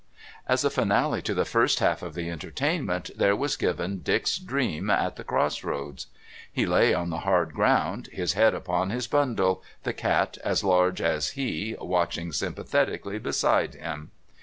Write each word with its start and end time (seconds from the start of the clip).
As 0.47 0.65
a 0.65 0.71
finale 0.71 1.21
to 1.21 1.35
the 1.35 1.45
first 1.45 1.77
half 1.77 2.01
of 2.01 2.15
the 2.15 2.27
entertainment 2.31 3.11
there 3.15 3.35
was 3.35 3.55
given 3.55 3.99
Dick's 3.99 4.39
dream 4.39 4.89
at 4.89 5.15
the 5.15 5.23
Cross 5.23 5.63
Roads. 5.63 6.07
He 6.51 6.65
lay 6.65 6.91
on 6.91 7.11
the 7.11 7.19
hard 7.19 7.53
ground, 7.53 8.07
his 8.11 8.33
head 8.33 8.55
upon 8.55 8.89
his 8.89 9.05
bundle, 9.05 9.61
the 9.83 9.93
cat 9.93 10.39
as 10.43 10.63
large 10.63 11.03
as 11.03 11.33
he 11.37 11.75
watching 11.79 12.31
sympathetically 12.31 13.19
beside 13.19 13.75
him. 13.75 14.09